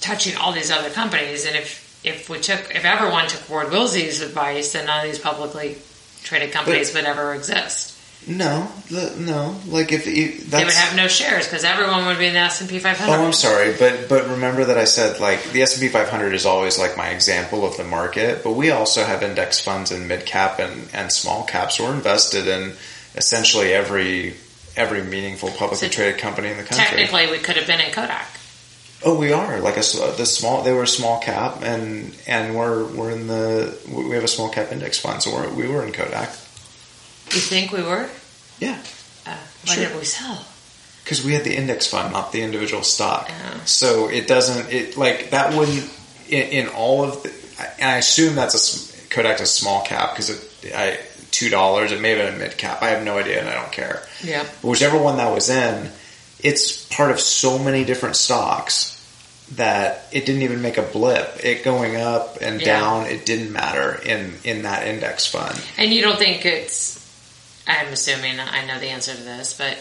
[0.00, 1.46] touching all these other companies.
[1.46, 5.18] And if if we took if everyone took Ward Wilsey's advice, then none of these
[5.18, 5.78] publicly
[6.22, 7.92] traded companies would ever exist.
[8.26, 8.70] no,
[9.18, 9.56] no.
[9.66, 12.60] Like if you, they would have no shares because everyone would be in the S
[12.60, 13.10] and P 500.
[13.10, 16.32] Oh, I'm sorry, but but remember that I said like the S and P 500
[16.32, 20.06] is always like my example of the market, but we also have index funds in
[20.06, 21.80] mid cap and, and small caps.
[21.80, 22.72] We're invested in
[23.14, 24.34] essentially every
[24.76, 26.84] every meaningful publicly So traded company in the country.
[26.84, 28.26] Technically, we could have been in Kodak.
[29.04, 29.80] Oh, we are like a
[30.16, 30.62] the small.
[30.62, 34.48] They were a small cap, and and we're we're in the we have a small
[34.48, 36.28] cap index fund, so we're, we were in Kodak.
[37.32, 38.08] You think we were?
[38.60, 38.78] Yeah,
[39.26, 39.36] Uh,
[39.66, 39.88] why Sure.
[39.88, 40.46] did we sell?
[41.02, 43.30] because we had the index fund, not the individual stock.
[43.30, 43.60] Oh.
[43.66, 45.90] So it doesn't it like that wouldn't
[46.28, 47.30] in, in all of the.
[47.78, 50.30] And I assume that's a Kodak's a small cap because
[50.64, 50.98] it I
[51.30, 51.92] two dollars.
[51.92, 52.82] It may have been a mid cap.
[52.82, 54.02] I have no idea, and I don't care.
[54.22, 54.44] Yeah.
[54.62, 55.90] But whichever one that was in,
[56.40, 58.92] it's part of so many different stocks
[59.52, 61.38] that it didn't even make a blip.
[61.44, 62.80] It going up and Yeah.
[62.80, 65.60] down, it didn't matter in in that index fund.
[65.76, 66.98] And you don't think it's,
[67.66, 69.76] I'm assuming I know the answer to this, but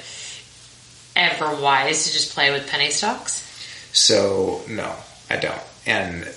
[1.15, 3.41] ever wise to just play with penny stocks?
[3.93, 4.93] So no,
[5.29, 5.61] I don't.
[5.85, 6.27] And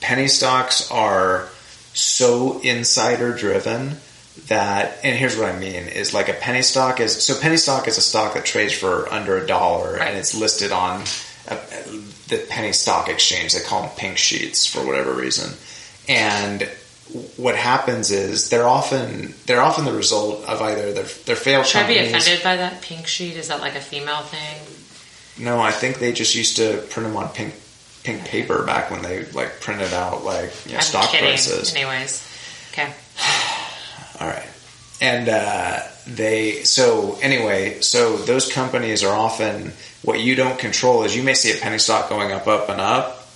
[0.00, 1.48] penny stocks are
[1.92, 3.96] so insider driven
[4.46, 7.88] that and here's what I mean is like a penny stock is so penny stock
[7.88, 10.08] is a stock that trades for under a dollar Right.
[10.08, 11.02] and it's listed on
[11.48, 11.58] a,
[12.30, 15.52] the penny stock exchange they call them pink sheets for whatever reason
[16.08, 16.68] and
[17.36, 21.82] what happens is they're often they're often the result of either their their failed Should
[21.82, 23.36] I be offended by that pink sheet?
[23.36, 25.44] Is that like a female thing?
[25.44, 27.54] No, I think they just used to print them on pink
[28.04, 31.28] pink paper back when they like printed out like you know, stock kidding.
[31.28, 31.74] prices.
[31.74, 32.26] Anyways.
[32.72, 32.92] Okay.
[34.20, 34.48] All right,
[35.00, 41.14] and uh, they so anyway, so those companies are often what you don't control is
[41.16, 43.28] you may see a penny stock going up, up, and up,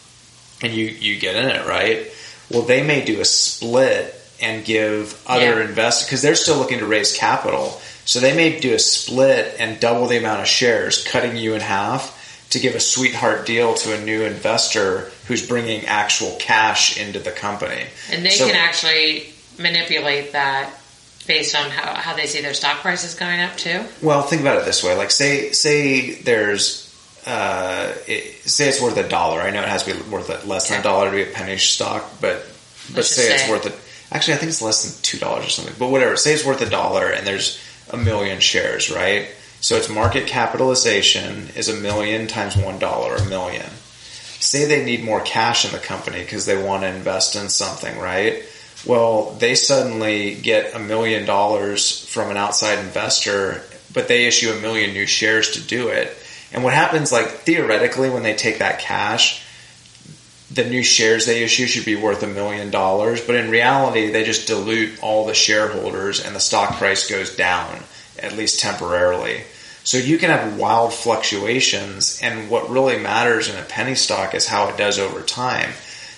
[0.62, 2.11] and you you get in it, right?
[2.50, 5.64] Well, they may do a split and give other Yeah.
[5.68, 7.81] investors because they're still looking to raise capital.
[8.05, 11.61] So they may do a split and double the amount of shares, cutting you in
[11.62, 12.12] half
[12.50, 17.31] to give a sweetheart deal to a new investor who's bringing actual cash into the
[17.31, 17.87] company.
[18.11, 20.70] And they So- can actually manipulate that
[21.27, 23.85] based on how, how they see their stock prices going up too.
[24.03, 26.91] Well, think about it this way: like, say, say there's,
[27.27, 29.41] uh, it, say it's worth a dollar.
[29.41, 31.33] I know it has to be worth a, less than a dollar to be a
[31.33, 32.47] penny stock, but
[32.89, 33.51] but Let's say it's say.
[33.51, 33.75] worth it.
[34.13, 35.75] Actually, I think it's less than two dollars or something.
[35.79, 36.17] But whatever.
[36.17, 37.59] Say it's worth a dollar, and there's
[37.91, 39.29] a million shares, right?
[39.61, 43.67] So its market capitalization is a million times one dollar, a million.
[44.41, 47.99] Say they need more cash in the company because they want to invest in something,
[47.99, 48.43] right?
[48.87, 54.61] Well, they suddenly get a million dollars from an outside investor, but they issue a
[54.61, 56.14] million new shares to do it.
[56.53, 59.42] And what happens, like theoretically, when they take that cash,
[60.51, 64.23] the new shares they issue should be worth a million dollars, but in reality, they
[64.23, 67.81] just dilute all the shareholders and the stock price goes down,
[68.18, 69.42] at least temporarily.
[69.83, 74.47] So you can have wild fluctuations, and what really matters in a penny stock is
[74.47, 75.73] how it does over time.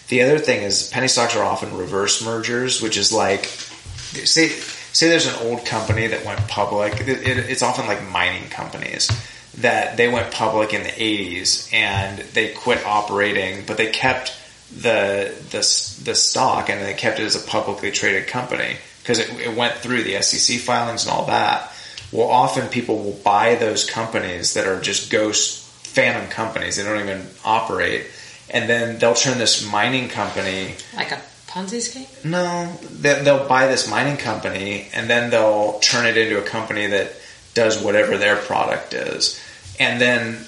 [0.09, 5.09] The other thing is penny stocks are often reverse mergers, which is like, say, say
[5.09, 7.01] there's an old company that went public.
[7.01, 9.11] It, it, it's often like mining companies
[9.59, 14.37] that they went public in the 80s and they quit operating, but they kept
[14.75, 15.59] the the,
[16.05, 19.75] the stock and they kept it as a publicly traded company because it, it went
[19.75, 21.73] through the SEC filings and all that.
[22.13, 26.77] Well, often people will buy those companies that are just ghost phantom companies.
[26.77, 28.07] They don't even operate.
[28.51, 32.07] And then they'll turn this mining company Like a Ponzi scheme?
[32.25, 36.87] no, they- they'll buy this mining company and then they'll turn it into a company
[36.89, 37.13] that
[37.55, 39.41] does whatever their product is,
[39.81, 40.45] and then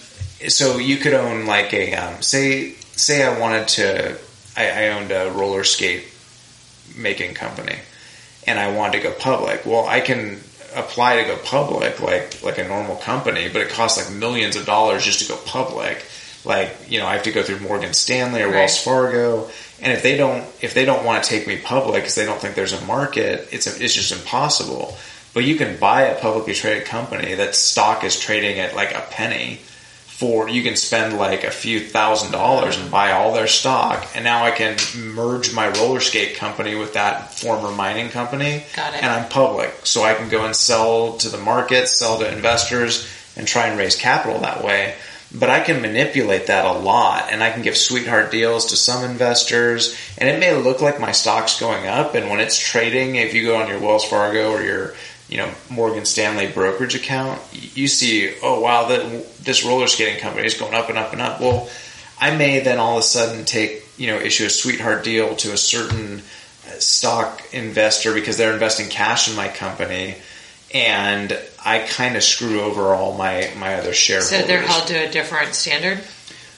[0.49, 4.19] so you could own like a um, say say I wanted to
[4.57, 6.05] I, I owned a roller skate
[6.97, 7.77] making company
[8.47, 9.65] and I wanted to go public.
[9.65, 10.41] Well, I can
[10.77, 14.67] apply to go public like like a normal company, but it costs like millions of
[14.67, 16.05] dollars just to go public.
[16.49, 19.49] Like you know, I have to go through Morgan Stanley or Wells Fargo,
[19.83, 22.41] and if they don't if they don't want to take me public because they don't
[22.41, 24.97] think there's a market, it's it's just impossible.
[25.35, 29.07] But you can buy a publicly traded company that stock is trading at like a
[29.11, 29.61] penny
[30.19, 34.05] for you can spend like a few thousand dollars and buy all their stock.
[34.17, 34.77] And now I can
[35.15, 39.03] merge my roller skate company with that former mining company Got it.
[39.05, 39.73] and I'm public.
[39.85, 43.79] So I can go and sell to the market sell to investors and try and
[43.79, 44.97] raise capital that way
[45.35, 49.09] but I can manipulate that a lot and I can give sweetheart deals to some
[49.09, 53.35] investors and it may look like my stock's going up and when it's trading if
[53.35, 54.95] you go on your Wells Fargo or your
[55.29, 60.47] you know Morgan Stanley brokerage account, you see, oh wow, the, this roller skating company
[60.47, 61.41] is going up and up and up.
[61.41, 61.69] Well,
[62.19, 65.53] I may then all of a sudden take you know issue a sweetheart deal to
[65.53, 66.21] a certain
[66.67, 70.17] uh, stock investor because they're investing cash in my company,
[70.73, 74.41] and I kind of screw over all my my other shareholders.
[74.41, 76.01] So they're held to a different standard?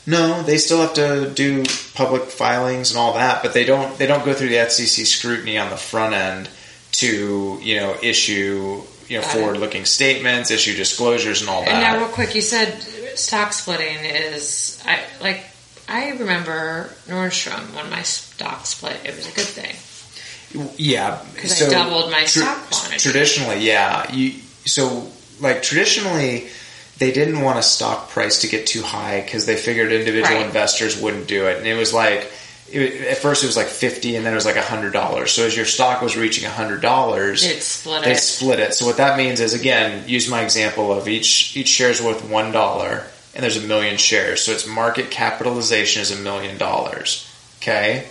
[0.06, 4.06] No, they still have to do public filings and all that, but they don't they
[4.06, 6.48] don't go through the SEC scrutiny on the front end
[6.92, 11.70] to you know issue you know forward looking statements, issue disclosures and all that.
[11.70, 12.80] And now, real quick, you said
[13.16, 15.44] stock splitting is I like.
[15.88, 18.96] I remember Nordstrom when my stock split.
[19.04, 19.74] It was a good thing.
[20.76, 22.98] Yeah, 'Cause I doubled my stock quantity.
[23.00, 24.10] Traditionally, yeah.
[24.12, 24.34] You
[24.70, 25.08] so
[25.40, 26.48] like traditionally.
[26.98, 30.44] They didn't want a stock price to get too high because they figured individual Right.
[30.44, 32.30] investors wouldn't do it, and it was like
[32.70, 35.32] it, at first it was like fifty, and then it was like hundred dollars.
[35.32, 38.18] So as your stock was reaching hundred dollars, It split they it.
[38.18, 38.74] split it.
[38.74, 42.22] So what that means is again, use my example of each each share is worth
[42.28, 43.04] one dollar
[43.34, 44.42] and there's a million shares.
[44.42, 47.26] So its market capitalization is a million dollars.
[47.62, 48.08] Okay?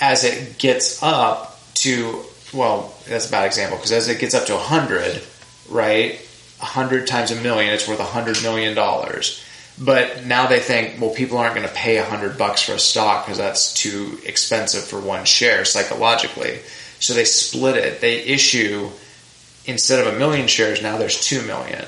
[0.00, 4.46] As it gets up to well, that's a bad example because as it gets up
[4.46, 5.20] to a hundred,
[5.68, 6.20] right?
[6.60, 9.42] A hundred times a million, it's worth a hundred million dollars.
[9.82, 12.78] But now they think, well, people aren't going to pay a hundred bucks for a
[12.78, 16.58] stock because that's too expensive for one share psychologically.
[16.98, 18.00] So they split it.
[18.02, 18.90] They issue
[19.66, 21.84] instead of a million shares, now there's two million.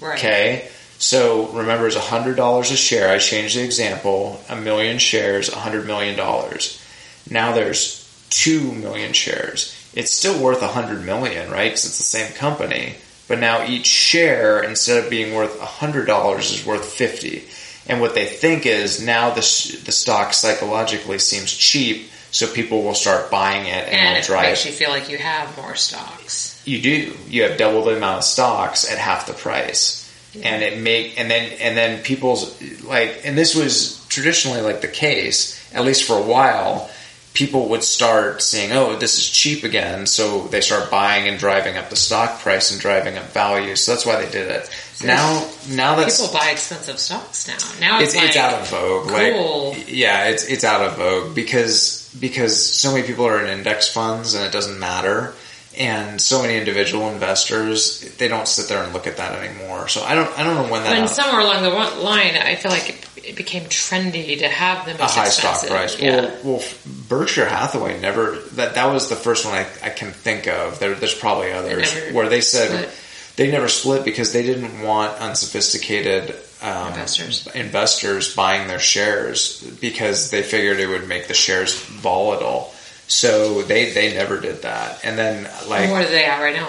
[0.00, 0.18] Right.
[0.18, 0.68] Okay.
[0.98, 3.10] So remember, it's hundred dollars a share.
[3.10, 4.40] I changed the example.
[4.48, 6.80] A million shares, a hundred million dollars.
[7.28, 9.75] Now there's two million shares.
[9.96, 11.70] It's still worth a hundred million, right?
[11.70, 12.94] Because it's the same company.
[13.26, 17.42] But now each share, instead of being worth a hundred dollars, is worth fifty.
[17.88, 19.40] And what they think is now the
[19.84, 24.50] the stock psychologically seems cheap, so people will start buying it and, And it'll drive
[24.50, 26.62] makes you feel like you have more stocks.
[26.64, 27.16] you do.
[27.28, 30.02] You have double the amount of stocks at half the price.
[30.42, 34.88] And it make and then and then people's like and this was traditionally like the
[34.88, 36.90] case, at least for a while,
[37.36, 41.76] people would start seeing, oh, this is cheap again, so they start buying and driving
[41.76, 43.76] up the stock price and driving up value.
[43.76, 44.70] So that's why they did it.
[45.04, 47.58] now now that's People buy expensive stocks now.
[47.78, 49.08] Now it's, it's, it's out of vogue.
[49.08, 49.70] cool.
[49.72, 53.92] Like, yeah, it's it's out of vogue because because so many people are in index
[53.92, 55.34] funds and it doesn't matter.
[55.78, 59.88] And so many individual investors they don't sit there and look at that anymore.
[59.88, 62.70] So I don't I don't know when that When somewhere along the line, I feel
[62.70, 66.00] like it, it became trendy to have them a high stock price.
[66.00, 66.16] Yeah.
[66.20, 66.62] Well, well,
[67.08, 70.78] Berkshire Hathaway never that that was the first one I, I can think of.
[70.78, 72.90] There, there's probably others never where they said split.
[73.36, 77.46] they never split because they didn't want unsophisticated um, Investors.
[77.54, 82.72] investors buying their shares because they figured it would make the shares volatile.
[83.08, 85.04] So they they never did that.
[85.04, 86.68] And then like And what are they at right now?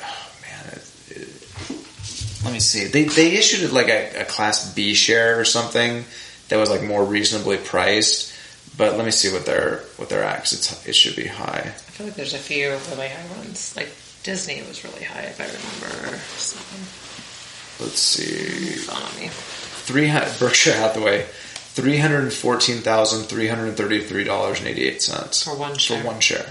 [0.00, 2.84] Oh, man, it, it, let me see.
[2.86, 6.04] They they issued it like a, a class B share or something
[6.48, 8.34] that was like more reasonably priced.
[8.76, 10.38] But let me see what they're what they're at.
[10.38, 11.62] 'cause it's it should be high.
[11.66, 13.74] I feel like there's a few really high ones.
[13.76, 13.88] Like
[14.22, 16.18] Disney was really high, if I remember.
[16.36, 17.84] Something.
[17.84, 18.74] Let's see.
[18.74, 19.28] It's on me.
[19.28, 21.26] Three Berkshire Hathaway,
[21.80, 25.74] three hundred fourteen thousand three hundred thirty three dollars and eighty eight cents For one
[25.74, 26.04] for share.
[26.04, 26.46] one share.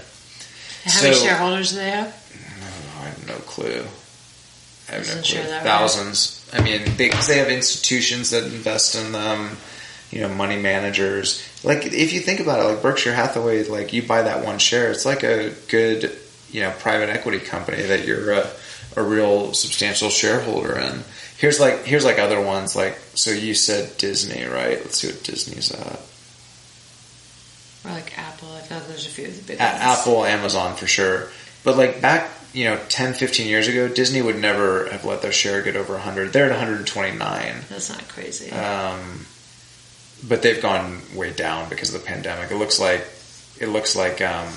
[0.84, 2.08] And How many shareholders do they have?
[3.00, 3.84] I have no clue.
[4.88, 5.22] I have no clue.
[5.22, 5.62] show that, right?
[5.62, 6.48] Thousands.
[6.52, 9.58] I mean, they, 'cause they have institutions that invest in them.
[10.10, 11.42] You know, money managers.
[11.62, 14.90] Like, if you think about it, like Berkshire Hathaway, like you buy that one share,
[14.90, 16.16] it's like a good,
[16.50, 18.50] you know, private equity company that you're a,
[18.96, 21.04] a real substantial shareholder in.
[21.38, 22.74] Here's like here's like other ones.
[22.74, 24.78] Like, so you said Disney, right?
[24.78, 26.00] Let's see what Disney's at.
[27.84, 28.52] Or like Apple.
[28.52, 29.80] I feel like there's a few of the big A- ones.
[29.80, 31.28] Apple, Amazon for sure.
[31.62, 35.30] But like back, you know, 10, 15 years ago, Disney would never have let their
[35.32, 36.32] share get over 100.
[36.32, 37.54] They're at 129.
[37.68, 38.50] That's not crazy.
[38.50, 39.26] Um,
[40.26, 42.50] but they've gone way down because of the pandemic.
[42.50, 43.06] It looks like,
[43.60, 44.48] it looks like, um,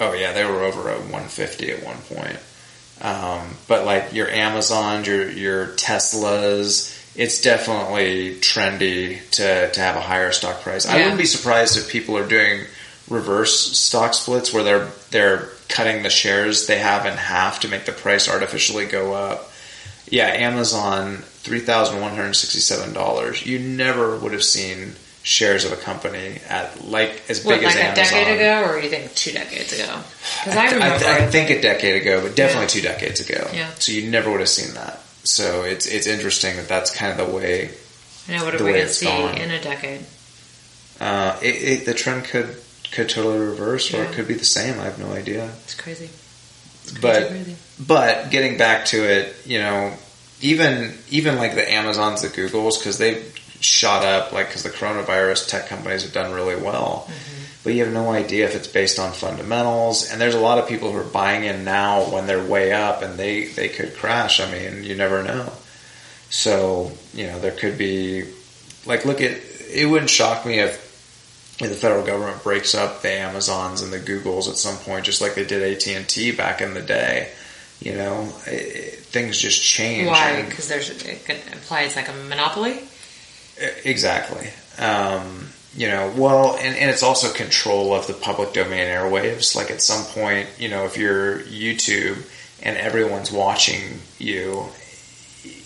[0.00, 2.38] oh yeah, they were over at 150 at one point.
[3.00, 10.00] Um, but like your Amazon, your, your Teslas, it's definitely trendy to, to have a
[10.00, 10.86] higher stock price.
[10.86, 12.66] I wouldn't be surprised if people are doing
[13.08, 17.84] reverse stock splits where they're, they're cutting the shares they have in half to make
[17.84, 19.50] the price artificially go up.
[20.08, 23.46] Yeah, Amazon, three thousand one hundred sixty-seven dollars.
[23.46, 27.76] You never would have seen shares of a company at like as what, big like
[27.76, 30.00] as a decade ago, or you think two decades ago?
[30.44, 31.04] Because I, I, remember.
[31.06, 33.48] I think a decade ago, but definitely two decades ago.
[33.52, 33.70] Yeah.
[33.74, 35.00] So you never would have seen that.
[35.24, 37.70] So it's it's interesting that that's kind of the way.
[38.28, 39.36] I know what are we going to see gone.
[39.36, 40.04] in a decade?
[41.00, 42.56] Uh, it, it, the trend could
[42.92, 44.10] could totally reverse, or Yeah.
[44.10, 44.78] it could be the same.
[44.80, 45.50] I have no idea.
[45.64, 46.10] It's crazy.
[46.84, 47.56] It's crazy, But crazy.
[47.78, 49.94] but getting back to it, you know,
[50.40, 55.48] even even like the Amazons, the Googles, because they've shot up, like because the coronavirus
[55.48, 57.06] tech companies have done really well.
[57.08, 57.36] Mm-hmm.
[57.62, 60.66] But you have no idea if it's based on fundamentals, and there's a lot of
[60.66, 64.40] people who are buying in now when they're way up, and they they could crash.
[64.40, 65.52] I mean, you never know.
[66.30, 68.24] So you know, there could be
[68.86, 69.32] like look at
[69.72, 69.88] it.
[69.88, 70.88] Wouldn't shock me if
[71.60, 75.20] if the federal government breaks up the Amazons and the Googles at some point, just
[75.20, 77.30] like they did AT and T back in the day.
[77.80, 80.06] You know, it, it- things just change.
[80.06, 80.40] Why?
[80.42, 82.80] Because there's it could imply it's like a monopoly.
[83.84, 84.48] Exactly.
[84.78, 89.54] Um, you know, well, and, and it's also control of the public domain airwaves.
[89.54, 92.26] Like at some point, you know, if you're YouTube
[92.62, 94.64] and everyone's watching you,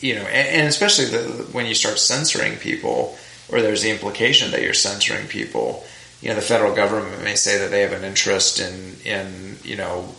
[0.01, 3.17] you know, and, and especially the, when you start censoring people,
[3.51, 5.85] or there's the implication that you're censoring people.
[6.21, 9.77] You know, the federal government may say that they have an interest in, in you
[9.77, 10.15] know,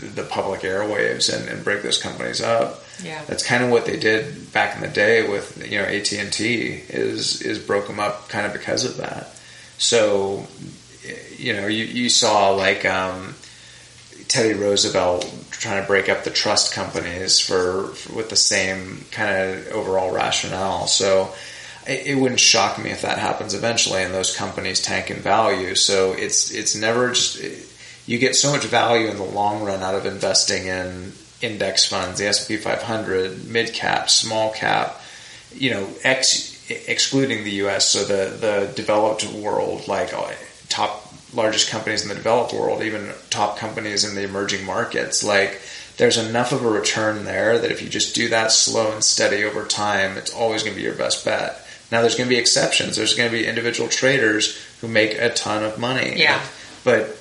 [0.00, 3.24] the public airwaves and, and break those companies up Yeah.
[3.26, 6.32] that's kind of what they did back in the day with you know AT and
[6.32, 9.34] T is is broke them up kind of because of that.
[9.78, 10.46] So
[11.36, 13.34] you know you you saw like um,
[14.28, 19.54] Teddy Roosevelt trying to break up the trust companies for, for with the same kind
[19.54, 20.86] of overall rationale.
[20.86, 21.32] So
[21.86, 25.74] it, it wouldn't shock me if that happens eventually, and those companies tank in value.
[25.74, 27.42] So it's it's never just
[28.06, 31.12] you get so much value in the long run out of investing in
[31.44, 35.00] index funds, the S&P 500, mid cap, small cap,
[35.54, 40.32] you know, ex, excluding the US, so the, the developed world, like uh,
[40.68, 45.60] top largest companies in the developed world, even top companies in the emerging markets, like
[45.96, 49.44] there's enough of a return there that if you just do that slow and steady
[49.44, 51.60] over time, it's always going to be your best bet.
[51.92, 52.96] Now there's going to be exceptions.
[52.96, 56.14] There's going to be individual traders who make a ton of money.
[56.16, 56.42] Yeah.
[56.82, 57.16] But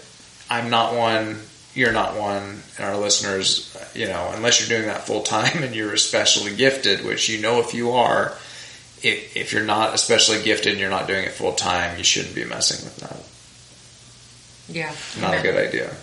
[0.49, 1.39] I'm not one.
[1.75, 2.61] You're not one.
[2.77, 7.05] And our listeners, you know, unless you're doing that full time and you're especially gifted,
[7.05, 8.37] which you know if you are,
[9.01, 12.35] if, if you're not especially gifted and you're not doing it full time, you shouldn't
[12.35, 14.73] be messing with that.
[14.73, 14.93] Yeah.
[15.21, 15.93] Not a good idea.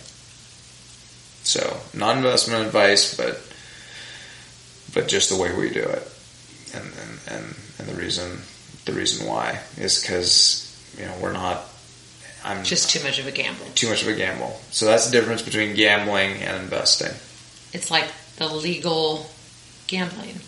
[1.43, 3.41] So, non investment advice, but
[4.93, 6.07] but just the way we do it,
[6.75, 8.41] and and and, and the reason
[8.85, 10.67] the reason why is because
[10.99, 11.63] you know we're not
[12.43, 13.65] I'm Just too much of a gamble.
[13.75, 14.59] too much of a gamble.
[14.71, 17.13] So that's the difference between gambling and investing.
[17.73, 18.05] It's like
[18.37, 19.29] the legal
[19.87, 20.39] gambling.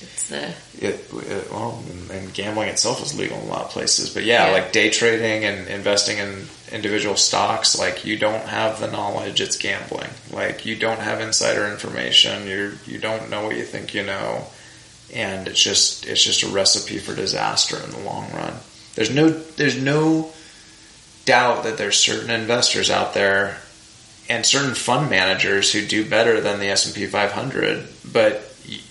[0.00, 0.48] It's the
[0.80, 4.46] It, it well, and- gambling itself is legal in a lot of places, but yeah,
[4.46, 4.52] Yeah.
[4.52, 9.56] like day trading and investing in individual stocks, like you don't have the knowledge, it's
[9.56, 10.10] gambling.
[10.30, 14.46] Like you don't have insider information, you you don't know what you think you know,
[15.14, 18.54] and it's just it's just a recipe for disaster in the long run.
[18.96, 20.32] There's no there's no
[21.26, 23.58] doubt that there's certain investors out there
[24.28, 28.48] and certain fund managers who do better than the S&P 500, but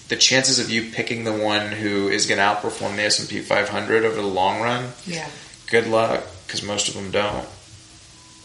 [0.10, 4.04] the chances of you picking the one who is going to outperform the S&P 500
[4.06, 5.30] over the long run, yeah.
[5.70, 7.48] good luck because most of them don't.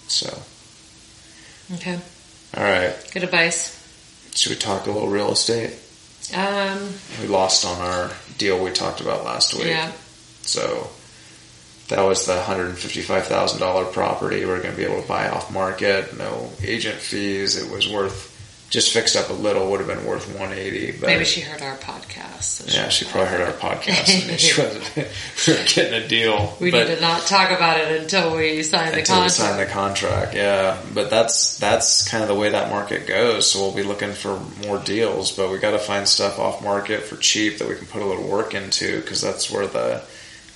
[0.09, 0.43] So,
[1.75, 1.99] Okay.
[2.57, 3.73] all right, Good advice.
[4.35, 5.75] should we talk a little real estate?
[6.35, 6.93] Um.
[7.21, 9.67] We lost on our deal we talked about last week.
[9.67, 9.93] Yeah.
[10.43, 10.91] So
[11.89, 16.51] that was the $155,000 property we're going to be able to buy off market, no
[16.63, 17.57] agent fees.
[17.57, 18.33] It was worth
[18.69, 21.77] just fixed up a little would have been worth 180, but Maybe she heard our
[21.77, 22.43] podcast.
[22.43, 24.97] so yeah, she probably heard our podcast and she wasn't
[25.47, 26.57] we were getting a deal.
[26.61, 29.33] We but need to not talk about it until we sign the until we contract.
[29.35, 30.83] sign the contract, yeah.
[30.93, 33.49] But that's that's kind of the way that market goes.
[33.49, 37.05] So we'll be looking for more deals, but we got to find stuff off market
[37.05, 40.03] for cheap that we can put a little work into because that's where the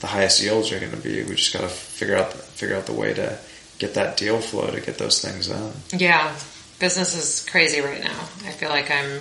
[0.00, 1.22] the highest yields are going to be.
[1.22, 3.38] We just got to figure out figure out the way to
[3.78, 5.72] get that deal flow to get those things done.
[5.92, 6.34] Yeah,
[6.78, 8.18] business is crazy right now.
[8.44, 9.20] I feel like I'm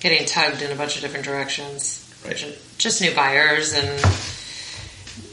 [0.00, 2.04] getting tugged in a bunch of different directions.
[2.24, 2.36] Right.
[2.78, 4.04] Just new buyers and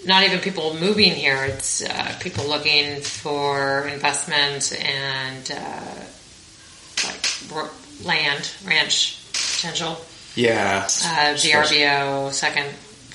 [0.06, 1.44] not even people moving here.
[1.46, 6.04] It's uh, people looking for investment and uh,
[7.04, 9.98] like land, ranch potential.
[10.36, 12.68] Yeah, Uh, VRBO, second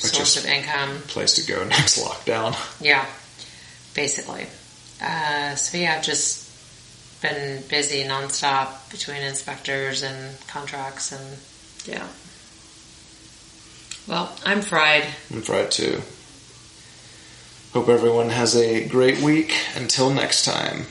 [0.09, 0.99] source of income.
[1.09, 2.55] place to go next lockdown.
[2.81, 3.05] Yeah,
[3.95, 4.47] basically.
[5.03, 6.49] Uh, so yeah, I've just
[7.23, 11.39] been busy nonstop between inspectors and contracts and
[11.87, 12.07] yeah.
[14.07, 15.05] Well, I'm fried.
[15.31, 16.03] I'm fried too.
[17.73, 19.55] Hope everyone has a great week.
[19.77, 20.87] Until next time.